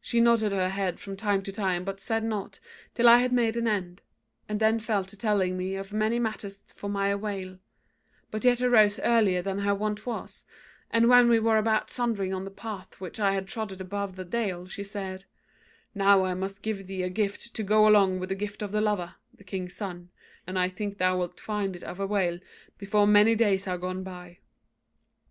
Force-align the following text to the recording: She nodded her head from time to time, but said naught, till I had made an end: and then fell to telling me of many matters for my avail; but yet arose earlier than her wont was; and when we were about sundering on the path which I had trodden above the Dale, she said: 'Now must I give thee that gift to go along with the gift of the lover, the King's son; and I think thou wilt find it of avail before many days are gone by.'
She 0.00 0.22
nodded 0.22 0.52
her 0.52 0.70
head 0.70 0.98
from 0.98 1.18
time 1.18 1.42
to 1.42 1.52
time, 1.52 1.84
but 1.84 2.00
said 2.00 2.24
naught, 2.24 2.60
till 2.94 3.06
I 3.06 3.18
had 3.18 3.30
made 3.30 3.58
an 3.58 3.68
end: 3.68 4.00
and 4.48 4.58
then 4.58 4.78
fell 4.78 5.04
to 5.04 5.18
telling 5.18 5.58
me 5.58 5.74
of 5.76 5.92
many 5.92 6.18
matters 6.18 6.62
for 6.74 6.88
my 6.88 7.08
avail; 7.08 7.58
but 8.30 8.42
yet 8.42 8.62
arose 8.62 8.98
earlier 9.00 9.42
than 9.42 9.58
her 9.58 9.74
wont 9.74 10.06
was; 10.06 10.46
and 10.90 11.10
when 11.10 11.28
we 11.28 11.38
were 11.38 11.58
about 11.58 11.90
sundering 11.90 12.32
on 12.32 12.46
the 12.46 12.50
path 12.50 12.98
which 13.02 13.20
I 13.20 13.34
had 13.34 13.46
trodden 13.46 13.82
above 13.82 14.16
the 14.16 14.24
Dale, 14.24 14.64
she 14.66 14.82
said: 14.82 15.26
'Now 15.94 16.32
must 16.34 16.60
I 16.60 16.62
give 16.62 16.86
thee 16.86 17.02
that 17.02 17.10
gift 17.10 17.54
to 17.54 17.62
go 17.62 17.86
along 17.86 18.18
with 18.18 18.30
the 18.30 18.34
gift 18.36 18.62
of 18.62 18.72
the 18.72 18.80
lover, 18.80 19.16
the 19.34 19.44
King's 19.44 19.76
son; 19.76 20.08
and 20.46 20.58
I 20.58 20.70
think 20.70 20.96
thou 20.96 21.18
wilt 21.18 21.38
find 21.38 21.76
it 21.76 21.82
of 21.84 22.00
avail 22.00 22.38
before 22.78 23.06
many 23.06 23.34
days 23.34 23.66
are 23.66 23.76
gone 23.76 24.04
by.' 24.04 24.38